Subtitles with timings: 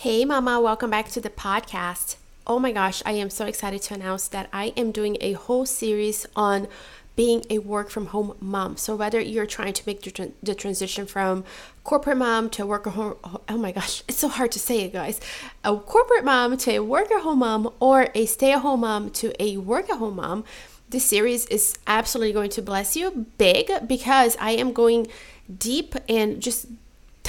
[0.00, 2.16] Hey, Mama, welcome back to the podcast.
[2.46, 5.66] Oh my gosh, I am so excited to announce that I am doing a whole
[5.66, 6.68] series on
[7.16, 8.78] being a work from home mom.
[8.78, 11.44] So, whether you're trying to make the, transition from
[11.84, 13.16] corporate mom to work at home,
[13.46, 15.20] oh my gosh, it's so hard to say it, guys.
[15.64, 19.10] A corporate mom to a work at home mom, or a stay at home mom
[19.10, 20.44] to a work at home mom,
[20.88, 25.08] this series is absolutely going to bless you big because I am going
[25.58, 26.68] deep and just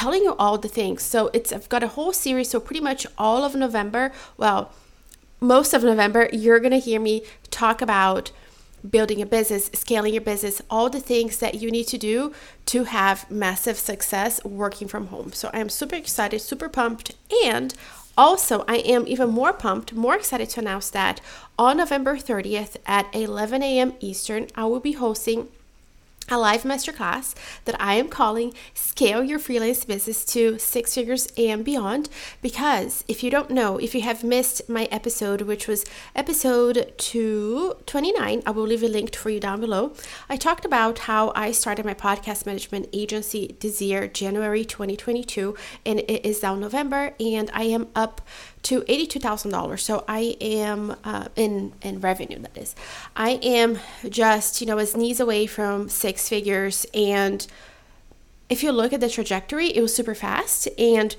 [0.02, 1.04] telling you all the things.
[1.04, 2.50] So it's I've got a whole series.
[2.50, 4.72] So pretty much all of November, well,
[5.40, 8.32] most of November, you're gonna hear me talk about
[8.90, 12.34] building a business, scaling your business, all the things that you need to do
[12.66, 15.34] to have massive success working from home.
[15.34, 17.12] So I am super excited, super pumped,
[17.46, 17.76] and
[18.18, 21.22] also, I am even more pumped, more excited to announce that
[21.58, 23.94] on November 30th at 11 a.m.
[24.00, 25.48] Eastern, I will be hosting
[26.30, 27.34] a live masterclass
[27.66, 32.10] that I am calling Scale Your Freelance Business to Six Figures and Beyond.
[32.42, 38.44] Because if you don't know, if you have missed my episode, which was episode 229,
[38.46, 39.94] I will leave a link for you down below.
[40.30, 46.00] I talked about how I started my podcast management agency this year, January 2022, and
[46.00, 48.22] it is now November, and I am up
[48.64, 49.80] to $82,000.
[49.80, 52.76] So I am uh, in in revenue that is.
[53.16, 57.48] I am just, you know, a sneeze away from six figures and
[58.52, 61.16] if you look at the trajectory, it was super fast and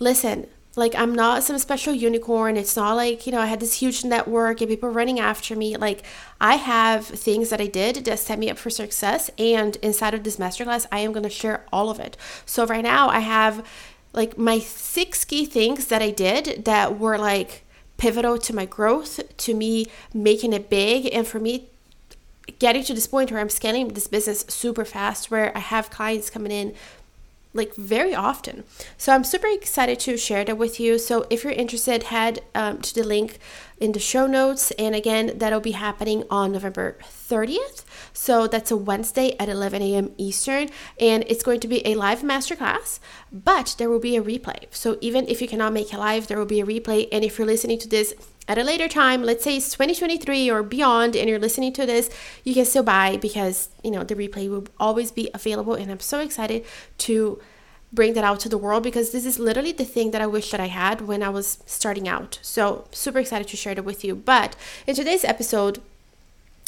[0.00, 2.56] listen, like I'm not some special unicorn.
[2.56, 5.76] It's not like, you know, I had this huge network and people running after me.
[5.76, 6.02] Like
[6.40, 10.24] I have things that I did that set me up for success and inside of
[10.24, 12.16] this masterclass, I am going to share all of it.
[12.46, 13.64] So right now I have
[14.14, 17.64] like my six key things that I did that were like
[17.98, 21.68] pivotal to my growth, to me making it big, and for me
[22.58, 26.30] getting to this point where I'm scaling this business super fast, where I have clients
[26.30, 26.74] coming in
[27.54, 28.64] like very often.
[28.98, 30.98] So I'm super excited to share that with you.
[30.98, 33.38] So if you're interested, head um, to the link
[33.84, 34.70] in the show notes.
[34.72, 37.84] And again, that'll be happening on November 30th.
[38.12, 40.12] So that's a Wednesday at 11 a.m.
[40.16, 40.70] Eastern.
[40.98, 42.98] And it's going to be a live masterclass,
[43.30, 44.64] but there will be a replay.
[44.70, 47.08] So even if you cannot make it live, there will be a replay.
[47.12, 48.14] And if you're listening to this
[48.48, 52.10] at a later time, let's say it's 2023 or beyond, and you're listening to this,
[52.42, 55.74] you can still buy because, you know, the replay will always be available.
[55.74, 56.64] And I'm so excited
[56.98, 57.40] to
[57.94, 60.50] bring that out to the world because this is literally the thing that I wish
[60.50, 62.38] that I had when I was starting out.
[62.42, 64.14] So, super excited to share that with you.
[64.14, 64.56] But
[64.86, 65.80] in today's episode,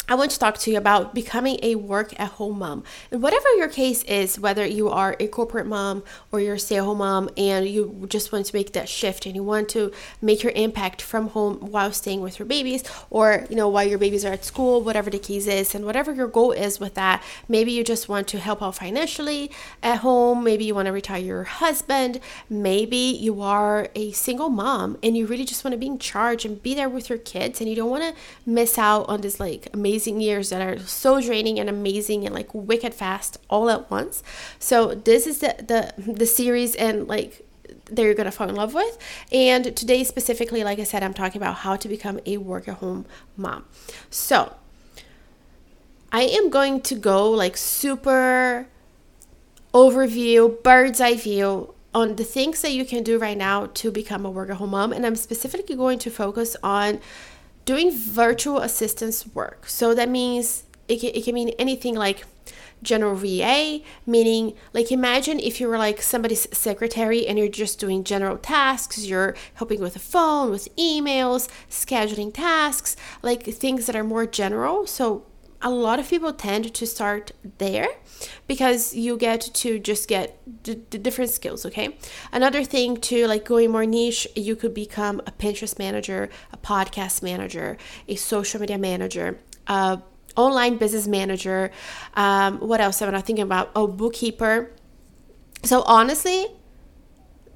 [0.09, 2.85] I want to talk to you about becoming a work at home mom.
[3.11, 6.01] And whatever your case is, whether you are a corporate mom
[6.31, 9.25] or you're a stay at home mom and you just want to make that shift
[9.25, 9.91] and you want to
[10.21, 13.97] make your impact from home while staying with your babies or, you know, while your
[13.97, 17.21] babies are at school, whatever the case is, and whatever your goal is with that,
[17.49, 19.51] maybe you just want to help out financially
[19.83, 24.97] at home, maybe you want to retire your husband, maybe you are a single mom
[25.03, 27.59] and you really just want to be in charge and be there with your kids
[27.59, 30.77] and you don't want to miss out on this like amazing amazing years that are
[30.85, 34.21] so draining and amazing and like wicked fast all at once.
[34.59, 37.43] So this is the the, the series and like
[37.89, 38.95] that you're gonna fall in love with.
[39.31, 42.75] And today specifically, like I said, I'm talking about how to become a work at
[42.75, 43.05] home
[43.35, 43.65] mom.
[44.11, 44.53] So
[46.11, 48.67] I am going to go like super
[49.73, 54.27] overview, bird's eye view on the things that you can do right now to become
[54.27, 54.93] a work at home mom.
[54.93, 56.99] And I'm specifically going to focus on
[57.67, 59.67] doing virtual assistance work.
[59.67, 62.23] So that means it can, it can mean anything like
[62.81, 68.05] general VA, meaning like imagine if you were like somebody's secretary and you're just doing
[68.05, 74.03] general tasks, you're helping with the phone, with emails, scheduling tasks, like things that are
[74.03, 74.87] more general.
[74.87, 75.25] So
[75.61, 77.87] a lot of people tend to start there
[78.47, 81.97] because you get to just get the different skills okay?
[82.31, 87.23] Another thing to like going more niche you could become a pinterest manager a podcast
[87.23, 90.01] manager a social media manager a
[90.35, 91.71] online business manager
[92.13, 93.71] um, what else am i thinking about?
[93.75, 94.71] A bookkeeper.
[95.63, 96.47] So honestly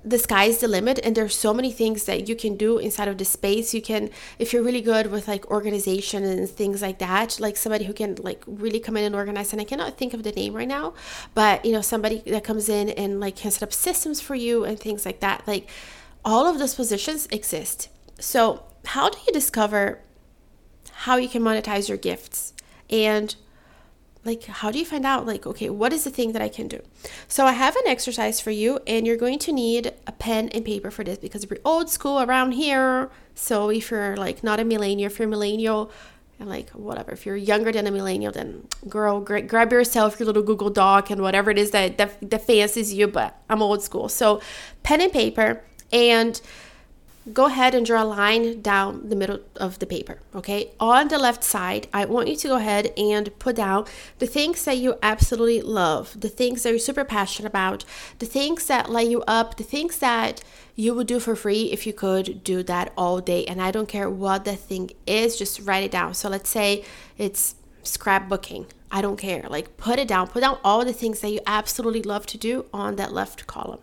[0.04, 3.08] the sky is the limit and there's so many things that you can do inside
[3.08, 3.74] of the space.
[3.74, 4.10] You can
[4.40, 8.16] if you're really good with like organization and things like that like somebody who can
[8.22, 10.94] like really come in and organize and i cannot think of the name right now
[11.34, 14.64] but you know somebody that comes in and like can set up systems for you
[14.64, 15.70] and things like that like
[16.24, 17.90] all of those positions exist.
[18.20, 20.00] So how do you discover
[20.92, 22.54] how you can monetize your gifts?
[22.90, 23.36] And
[24.24, 26.68] like how do you find out like okay what is the thing that i can
[26.68, 26.82] do?
[27.28, 30.64] So i have an exercise for you and you're going to need a pen and
[30.64, 33.10] paper for this because we're old school around here.
[33.36, 35.92] So if you're like not a millennial if you're a millennial
[36.40, 40.26] and like whatever if you're younger than a millennial then girl gra- grab yourself your
[40.26, 43.82] little google doc and whatever it is that that, that fancies you but i'm old
[43.82, 44.10] school.
[44.10, 44.42] So
[44.84, 46.40] pen and paper And
[47.34, 50.20] go ahead and draw a line down the middle of the paper.
[50.34, 50.72] Okay.
[50.80, 53.86] On the left side, I want you to go ahead and put down
[54.20, 57.86] the things that you absolutely love, the things that you're super passionate about,
[58.20, 60.42] the things that light you up, the things that
[60.76, 63.46] you would do for free if you could do that all day.
[63.46, 66.14] And I don't care what the thing is, just write it down.
[66.16, 66.84] So let's say
[67.18, 68.68] it's scrapbooking.
[68.92, 69.46] I don't care.
[69.48, 72.66] Like put it down, put down all the things that you absolutely love to do
[72.74, 73.80] on that left column.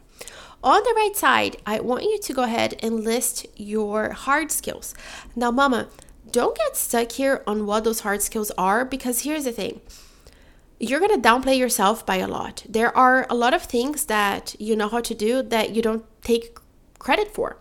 [0.63, 4.93] On the right side, I want you to go ahead and list your hard skills.
[5.37, 5.89] Now, mama,
[6.31, 9.81] don't get stuck here on what those hard skills are because here's the thing
[10.81, 12.65] you're going to downplay yourself by a lot.
[12.69, 16.05] There are a lot of things that you know how to do that you don't
[16.23, 16.57] take
[16.99, 17.59] credit for.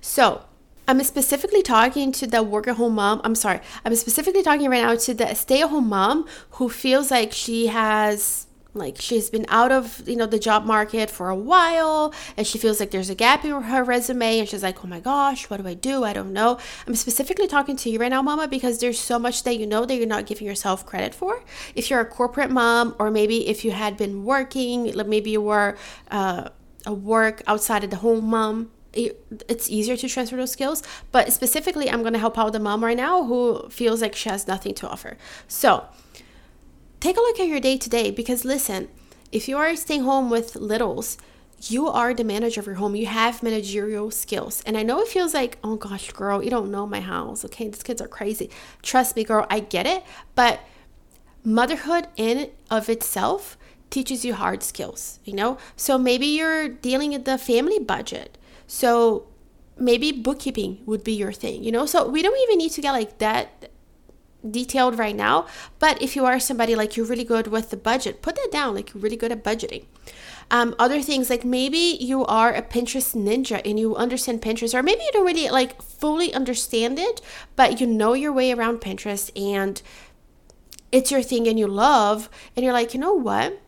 [0.00, 0.44] So,
[0.86, 3.22] I'm specifically talking to the work at home mom.
[3.24, 3.60] I'm sorry.
[3.84, 7.68] I'm specifically talking right now to the stay at home mom who feels like she
[7.68, 12.46] has like she's been out of you know the job market for a while and
[12.46, 15.48] she feels like there's a gap in her resume and she's like oh my gosh
[15.48, 16.04] what do i do?
[16.04, 16.58] I don't know.
[16.86, 19.84] I'm specifically talking to you right now mama because there's so much that you know
[19.84, 21.42] that you're not giving yourself credit for.
[21.74, 25.76] If you're a corporate mom or maybe if you had been working maybe you were
[26.10, 26.48] uh,
[26.86, 30.82] a work outside of the home mom it's easier to transfer those skills.
[31.12, 34.28] But specifically i'm going to help out the mom right now who feels like she
[34.28, 35.16] has nothing to offer.
[35.46, 35.84] So
[37.04, 38.88] take a look at your day today because listen,
[39.30, 41.18] if you are staying home with littles,
[41.60, 42.96] you are the manager of your home.
[42.96, 44.62] You have managerial skills.
[44.64, 47.44] And I know it feels like, oh gosh, girl, you don't know my house.
[47.44, 48.48] Okay, these kids are crazy.
[48.80, 50.02] Trust me, girl, I get it.
[50.34, 50.60] But
[51.44, 53.58] motherhood in of itself
[53.90, 55.58] teaches you hard skills, you know?
[55.76, 58.38] So maybe you're dealing with the family budget.
[58.66, 59.26] So
[59.76, 61.84] maybe bookkeeping would be your thing, you know?
[61.84, 63.68] So we don't even need to get like that
[64.50, 65.46] detailed right now,
[65.78, 68.74] but if you are somebody like you're really good with the budget, put that down
[68.74, 69.84] like you're really good at budgeting.
[70.50, 74.82] Um, other things like maybe you are a Pinterest ninja and you understand Pinterest, or
[74.82, 77.20] maybe you don't really like fully understand it,
[77.56, 79.80] but you know your way around Pinterest and
[80.92, 83.60] it's your thing and you love, and you're like, you know what?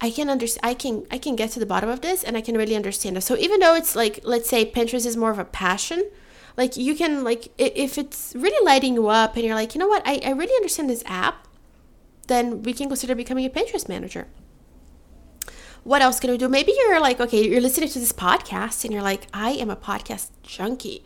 [0.00, 2.40] I can understand I can I can get to the bottom of this and I
[2.40, 3.22] can really understand it.
[3.22, 6.10] So even though it's like let's say Pinterest is more of a passion,
[6.56, 9.88] like you can like if it's really lighting you up and you're like you know
[9.88, 11.46] what I, I really understand this app
[12.26, 14.26] then we can consider becoming a pinterest manager
[15.82, 18.92] what else can we do maybe you're like okay you're listening to this podcast and
[18.92, 21.04] you're like i am a podcast junkie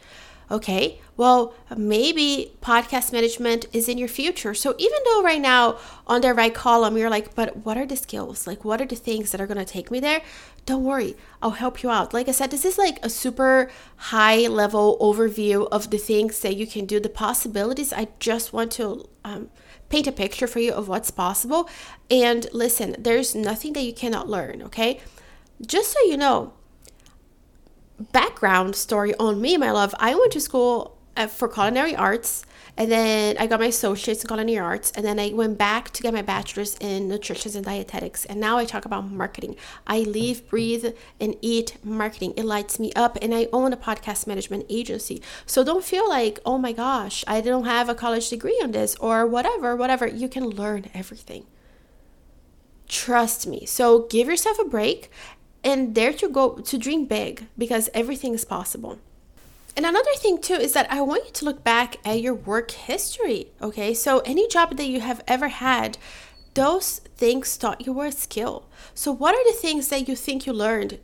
[0.50, 4.54] Okay, well, maybe podcast management is in your future.
[4.54, 7.96] So even though right now on the right column, you're like, but what are the
[7.96, 8.46] skills?
[8.46, 10.22] Like, what are the things that are going to take me there?
[10.68, 12.12] Don't worry, I'll help you out.
[12.12, 16.56] Like I said, this is like a super high level overview of the things that
[16.56, 17.90] you can do, the possibilities.
[17.90, 19.48] I just want to um,
[19.88, 21.70] paint a picture for you of what's possible.
[22.10, 25.00] And listen, there's nothing that you cannot learn, okay?
[25.66, 26.52] Just so you know,
[28.12, 30.98] background story on me, my love, I went to school
[31.30, 32.44] for culinary arts
[32.78, 36.02] and then I got my associates in culinary arts and then I went back to
[36.02, 39.56] get my bachelor's in nutrition and dietetics and now I talk about marketing.
[39.84, 42.34] I live, breathe and eat marketing.
[42.36, 45.20] It lights me up and I own a podcast management agency.
[45.44, 48.94] So don't feel like, "Oh my gosh, I don't have a college degree on this
[49.00, 50.06] or whatever, whatever.
[50.06, 51.46] You can learn everything."
[52.86, 53.66] Trust me.
[53.66, 55.10] So give yourself a break
[55.64, 59.00] and dare to go to dream big because everything is possible.
[59.78, 62.72] And another thing too is that I want you to look back at your work
[62.72, 63.52] history.
[63.62, 65.98] Okay, so any job that you have ever had,
[66.54, 68.68] those things taught you a skill.
[68.92, 70.98] So, what are the things that you think you learned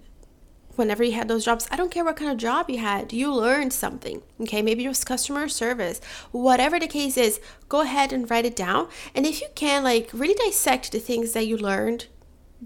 [0.75, 1.69] whenever you had those jobs?
[1.71, 4.23] I don't care what kind of job you had, you learned something.
[4.41, 6.01] Okay, maybe it was customer service,
[6.33, 8.89] whatever the case is, go ahead and write it down.
[9.15, 12.09] And if you can, like, really dissect the things that you learned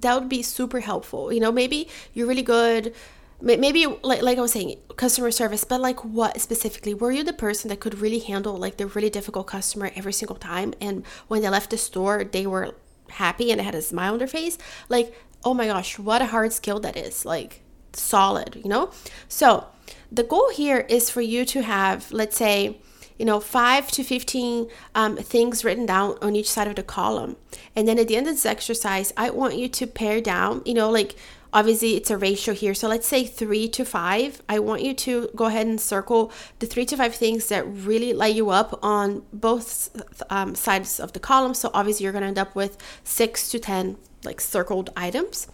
[0.00, 1.32] that would be super helpful.
[1.32, 2.94] You know, maybe you're really good.
[3.40, 6.92] Maybe like like I was saying, customer service, but like what specifically?
[6.92, 10.36] Were you the person that could really handle like the really difficult customer every single
[10.36, 12.74] time, and when they left the store, they were
[13.10, 14.58] happy and they had a smile on their face?
[14.88, 15.14] Like,
[15.44, 17.24] oh my gosh, what a hard skill that is!
[17.24, 18.90] Like, solid, you know.
[19.28, 19.66] So
[20.10, 22.78] the goal here is for you to have, let's say,
[23.18, 27.36] you know, five to 15 um, things written down on each side of the column.
[27.74, 30.74] And then at the end of this exercise, I want you to pare down, you
[30.74, 31.16] know, like
[31.52, 32.74] obviously it's a ratio here.
[32.74, 34.42] So let's say three to five.
[34.48, 38.12] I want you to go ahead and circle the three to five things that really
[38.12, 39.96] light you up on both
[40.30, 41.54] um, sides of the column.
[41.54, 45.48] So obviously you're going to end up with six to 10 like circled items.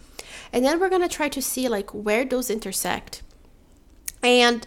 [0.51, 3.21] And then we're going to try to see like where those intersect.
[4.21, 4.65] And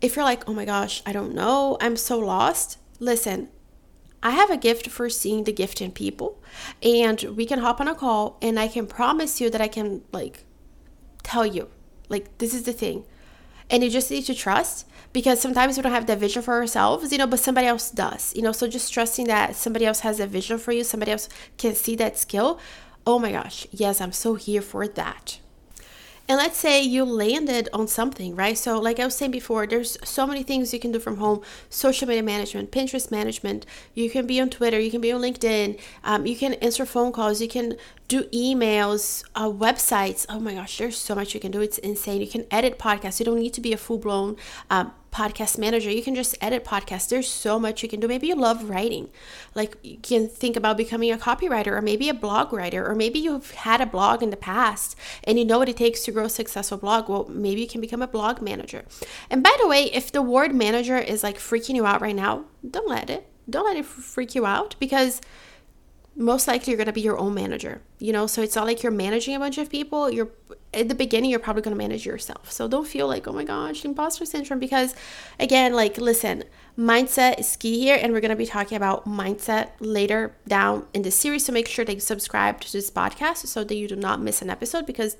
[0.00, 3.48] if you're like, oh my gosh, I don't know, I'm so lost, listen,
[4.22, 6.42] I have a gift for seeing the gift in people,
[6.82, 10.02] and we can hop on a call, and I can promise you that I can
[10.12, 10.44] like
[11.22, 11.68] tell you
[12.10, 13.04] Like, this is the thing.
[13.70, 17.10] And you just need to trust because sometimes we don't have that vision for ourselves,
[17.12, 18.52] you know, but somebody else does, you know.
[18.52, 21.94] So just trusting that somebody else has a vision for you, somebody else can see
[21.96, 22.58] that skill.
[23.06, 25.38] Oh my gosh, yes, I'm so here for that.
[26.30, 28.56] And let's say you landed on something, right?
[28.56, 31.42] So, like I was saying before, there's so many things you can do from home
[31.70, 33.66] social media management, Pinterest management.
[33.94, 37.10] You can be on Twitter, you can be on LinkedIn, um, you can answer phone
[37.10, 40.24] calls, you can do emails, uh, websites.
[40.28, 41.62] Oh my gosh, there's so much you can do.
[41.62, 42.20] It's insane.
[42.20, 43.18] You can edit podcasts.
[43.18, 44.36] You don't need to be a full blown
[44.70, 45.90] um, podcast manager.
[45.90, 47.08] You can just edit podcasts.
[47.08, 48.08] There's so much you can do.
[48.08, 49.10] Maybe you love writing.
[49.54, 53.18] Like you can think about becoming a copywriter or maybe a blog writer, or maybe
[53.18, 56.24] you've had a blog in the past and you know what it takes to grow
[56.24, 57.08] a successful blog.
[57.08, 58.84] Well, maybe you can become a blog manager.
[59.28, 62.44] And by the way, if the word manager is like freaking you out right now,
[62.68, 63.26] don't let it.
[63.48, 65.20] Don't let it freak you out because
[66.16, 68.26] most likely you're going to be your own manager you know?
[68.26, 70.30] So it's not like you're managing a bunch of people you're
[70.72, 72.50] at the beginning you're probably going to manage yourself.
[72.50, 74.94] So don't feel like oh my gosh imposter syndrome because
[75.38, 76.44] again like listen
[76.78, 81.02] mindset is key here and we're going to be talking about mindset later down in
[81.02, 83.96] the series so make sure that you subscribe to this podcast so that you do
[83.96, 85.16] not miss an episode because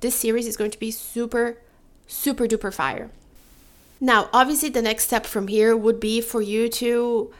[0.00, 1.58] this series is going to be super
[2.06, 3.10] super duper fire.
[4.00, 7.32] Now obviously the next step from here would be for you to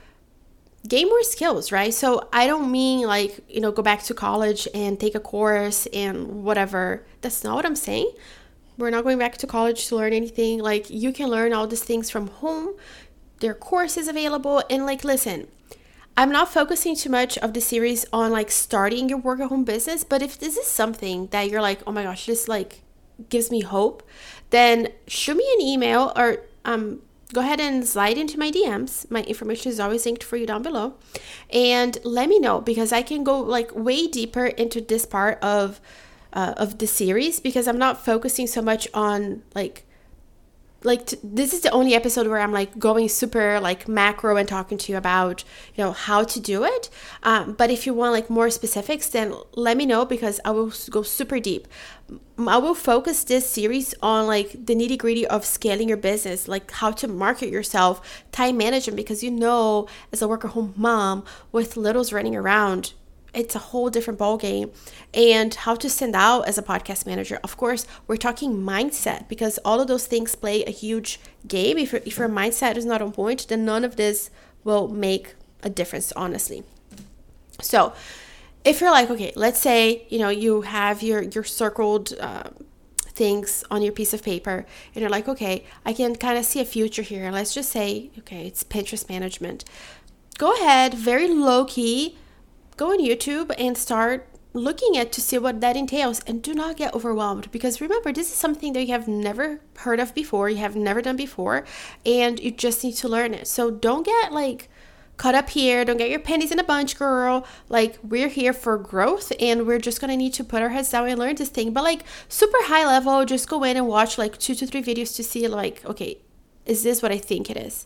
[0.87, 1.93] gain more skills, right?
[1.93, 5.87] So I don't mean like, you know, go back to college and take a course
[5.87, 7.05] and whatever.
[7.21, 8.11] That's not what I'm saying.
[8.79, 10.61] We're not going back to college to learn anything.
[10.61, 12.77] Like you can learn all these things from home.
[13.41, 15.49] There are courses available and like listen,
[16.17, 19.65] I'm not focusing too much of the series on like starting your work at home
[19.65, 22.83] business, but if this is something that you're like, "Oh my gosh, this like
[23.29, 24.03] gives me hope,"
[24.51, 27.01] then shoot me an email or um
[27.33, 29.11] go ahead and slide into my DMs.
[29.11, 30.95] My information is always linked for you down below.
[31.51, 35.81] And let me know because I can go like way deeper into this part of
[36.33, 39.85] uh, of the series because I'm not focusing so much on like
[40.83, 44.49] like t- this is the only episode where i'm like going super like macro and
[44.49, 45.45] talking to you about
[45.75, 46.89] you know how to do it.
[47.23, 50.73] Um, but if you want like more specifics then let me know because i will
[50.91, 51.69] go super deep.
[52.39, 56.71] I will focus this series on like the nitty gritty of scaling your business like
[56.71, 61.77] how to market yourself time management because you know as a worker home mom with
[61.77, 62.95] littles running around
[63.33, 64.71] it's a whole different ball game
[65.15, 69.59] and how to stand out as a podcast manager of course we're talking mindset because
[69.65, 71.79] all of those things play a huge game.
[71.79, 74.31] If, if your mindset is not on point then none of this
[74.65, 76.63] will make a difference honestly.
[77.61, 77.93] So
[78.65, 82.45] if you're like okay let's say you know you have your your circled uh,
[82.97, 86.61] things on your piece of paper and you're like okay i can kind of see
[86.61, 87.31] a future here.
[87.31, 89.65] Let's just say okay it's pinterest management.
[90.39, 92.17] Go ahead very low key
[92.81, 96.79] go on YouTube and start looking at to see what that entails and do not
[96.79, 100.57] get overwhelmed because remember this is something that you have never heard of before you
[100.57, 101.63] have never done before
[102.07, 103.47] and you just need to learn it.
[103.47, 104.71] So don't get like
[105.19, 107.47] caught up here don't get your pennies in a bunch girl.
[107.69, 111.07] Like we're here for growth and we're just gonna need to put our heads down
[111.07, 111.75] and learn this thing.
[111.75, 115.15] But like super high level just go in and watch like two to three videos
[115.17, 116.17] to see like okay
[116.65, 117.85] is this what i think it is?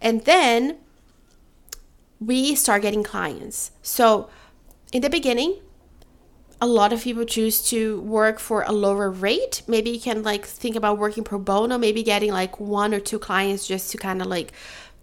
[0.00, 0.78] And then
[2.26, 3.70] we start getting clients.
[3.82, 4.30] So,
[4.92, 5.60] in the beginning,
[6.60, 9.62] a lot of people choose to work for a lower rate.
[9.66, 13.18] Maybe you can like think about working pro bono, maybe getting like one or two
[13.18, 14.52] clients just to kind of like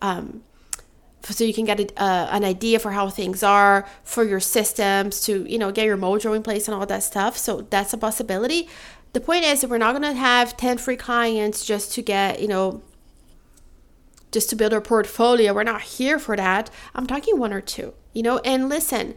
[0.01, 0.43] um,
[1.23, 5.21] so you can get a, uh, an idea for how things are for your systems
[5.21, 7.97] to you know get your mojo in place and all that stuff so that's a
[7.97, 8.69] possibility
[9.13, 12.41] the point is that we're not going to have 10 free clients just to get
[12.41, 12.81] you know
[14.31, 15.53] just to build our portfolio.
[15.53, 16.69] We're not here for that.
[16.95, 19.15] I'm talking one or two, you know, and listen,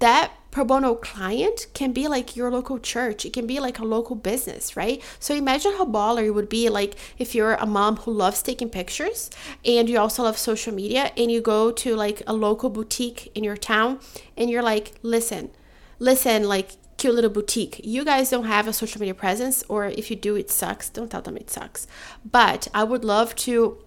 [0.00, 3.24] that pro bono client can be like your local church.
[3.24, 5.02] It can be like a local business, right?
[5.20, 8.68] So imagine how baller it would be like if you're a mom who loves taking
[8.68, 9.30] pictures
[9.64, 13.44] and you also love social media and you go to like a local boutique in
[13.44, 14.00] your town
[14.36, 15.50] and you're like, listen,
[15.98, 17.80] listen, like cute little boutique.
[17.84, 20.90] You guys don't have a social media presence, or if you do, it sucks.
[20.90, 21.86] Don't tell them it sucks.
[22.30, 23.78] But I would love to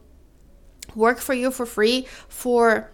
[0.95, 2.89] work for you for free for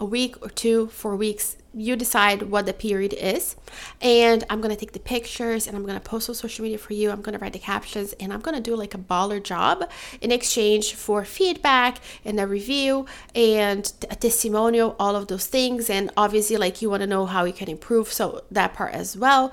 [0.00, 1.56] a week or two, four weeks.
[1.72, 3.54] You decide what the period is.
[4.00, 6.78] And I'm going to take the pictures and I'm going to post on social media
[6.78, 7.10] for you.
[7.10, 9.88] I'm going to write the captions and I'm going to do like a baller job
[10.20, 15.88] in exchange for feedback and a review and a testimonial, all of those things.
[15.90, 18.12] And obviously, like you want to know how you can improve.
[18.12, 19.52] So, that part as well.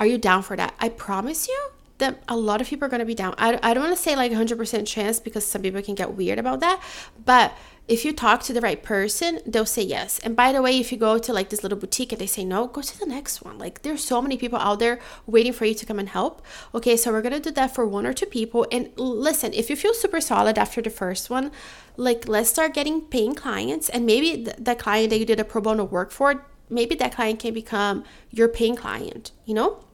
[0.00, 0.74] Are you down for that?
[0.80, 1.70] I promise you,
[2.04, 3.34] them, a lot of people are going to be down.
[3.38, 6.38] I, I don't want to say like 100% chance because some people can get weird
[6.38, 6.82] about that.
[7.24, 7.52] But
[7.86, 10.18] if you talk to the right person, they'll say yes.
[10.20, 12.44] And by the way, if you go to like this little boutique and they say
[12.44, 13.58] no, go to the next one.
[13.58, 16.40] Like there's so many people out there waiting for you to come and help.
[16.74, 18.66] Okay, so we're gonna do that for one or two people.
[18.72, 21.52] And listen, if you feel super solid after the first one,
[21.96, 23.90] like let's start getting paying clients.
[23.90, 27.14] And maybe th- that client that you did a pro bono work for, maybe that
[27.14, 29.84] client can become your paying client, you know?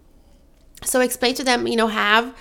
[0.83, 2.35] So explain to them, you know, have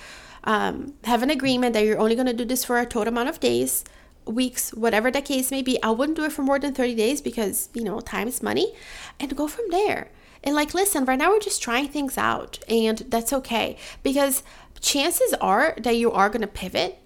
[0.44, 3.40] um, have an agreement that you're only gonna do this for a total amount of
[3.40, 3.84] days
[4.26, 5.82] weeks, whatever the case may be.
[5.82, 8.74] I wouldn't do it for more than 30 days because, you know, time is money
[9.18, 10.10] and go from there.
[10.42, 14.42] And like, listen, right now we're just trying things out and that's okay because
[14.80, 16.98] chances are that you are going to pivot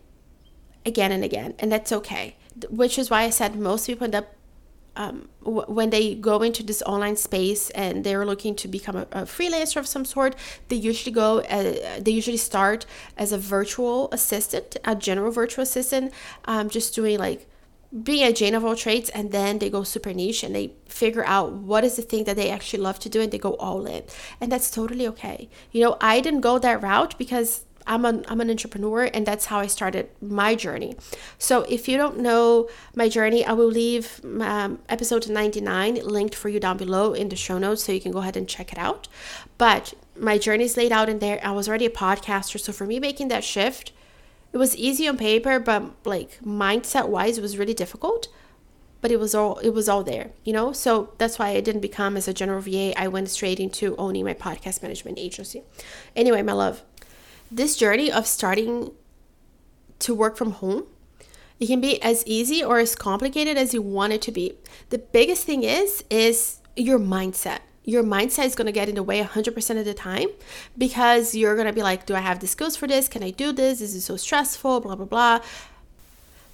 [0.86, 2.36] again and again and that's okay.
[2.70, 4.34] Which is why I said most people end up
[4.96, 9.06] um, w- when they go into this online space and they're looking to become a,
[9.12, 10.36] a freelancer of some sort,
[10.68, 12.86] they usually go, uh, they usually start
[13.16, 16.12] as a virtual assistant, a general virtual assistant,
[16.44, 17.48] um, just doing like
[18.02, 21.24] being a Jane of all trades, and then they go super niche and they figure
[21.24, 23.86] out what is the thing that they actually love to do and they go all
[23.86, 24.02] in.
[24.40, 25.48] And that's totally okay.
[25.70, 29.46] You know, I didn't go that route because I'm an I'm an entrepreneur and that's
[29.46, 30.96] how I started my journey.
[31.38, 36.48] So if you don't know my journey, I will leave um, episode 99 linked for
[36.48, 38.78] you down below in the show notes so you can go ahead and check it
[38.78, 39.08] out.
[39.58, 41.40] But my journey is laid out in there.
[41.42, 43.92] I was already a podcaster, so for me making that shift,
[44.52, 48.28] it was easy on paper, but like mindset wise, it was really difficult.
[49.00, 50.72] But it was all it was all there, you know.
[50.72, 52.98] So that's why I didn't become as a general VA.
[52.98, 55.62] I went straight into owning my podcast management agency.
[56.16, 56.82] Anyway, my love,
[57.50, 58.92] this journey of starting
[60.00, 60.84] to work from home
[61.60, 64.54] it can be as easy or as complicated as you want it to be.
[64.90, 67.60] The biggest thing is is your mindset.
[67.84, 70.28] Your mindset is going to get in the way 100% of the time
[70.76, 73.08] because you're going to be like do i have the skills for this?
[73.08, 73.78] Can i do this?
[73.78, 75.40] This is so stressful blah blah blah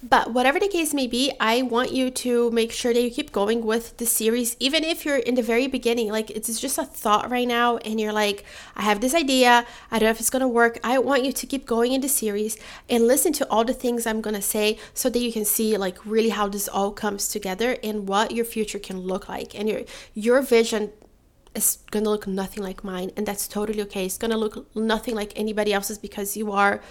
[0.03, 3.31] but whatever the case may be, I want you to make sure that you keep
[3.31, 6.11] going with the series, even if you're in the very beginning.
[6.11, 8.43] Like it's just a thought right now, and you're like,
[8.75, 10.79] I have this idea, I don't know if it's gonna work.
[10.83, 12.57] I want you to keep going in the series
[12.89, 16.03] and listen to all the things I'm gonna say so that you can see like
[16.03, 19.53] really how this all comes together and what your future can look like.
[19.53, 19.81] And your
[20.15, 20.91] your vision
[21.53, 24.05] is gonna look nothing like mine, and that's totally okay.
[24.05, 26.81] It's gonna look nothing like anybody else's because you are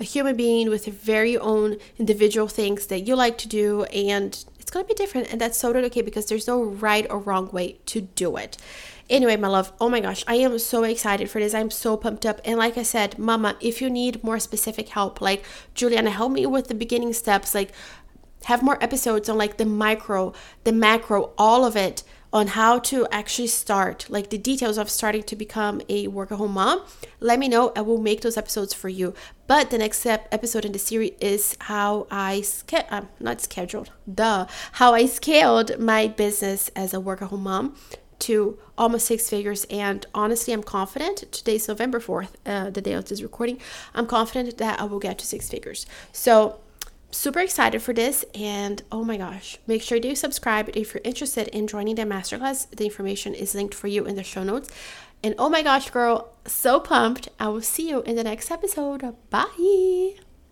[0.00, 4.70] a human being with very own individual things that you like to do and it's
[4.70, 7.78] going to be different and that's totally okay because there's no right or wrong way
[7.86, 8.56] to do it.
[9.10, 11.52] Anyway my love oh my gosh i am so excited for this.
[11.54, 12.40] I'm so pumped up.
[12.44, 16.46] And like i said mama if you need more specific help like juliana help me
[16.46, 17.72] with the beginning steps like
[18.44, 20.32] have more episodes on like the micro
[20.64, 25.22] the macro all of it on how to actually start, like the details of starting
[25.24, 26.82] to become a work at home mom,
[27.18, 27.72] let me know.
[27.74, 29.14] I will make those episodes for you.
[29.46, 34.46] But the next episode in the series is how I ske- uh, not scheduled, the
[34.72, 37.76] how I scaled my business as a work at home mom
[38.20, 39.64] to almost six figures.
[39.70, 41.32] And honestly, I'm confident.
[41.32, 43.58] Today's November 4th, uh, the day of this recording.
[43.94, 45.86] I'm confident that I will get to six figures.
[46.12, 46.60] So
[47.10, 51.02] super excited for this and oh my gosh make sure you do subscribe if you're
[51.04, 52.68] interested in joining the masterclass.
[52.70, 54.70] The information is linked for you in the show notes.
[55.22, 57.28] And oh my gosh girl so pumped.
[57.38, 59.02] I will see you in the next episode.
[59.30, 60.20] Bye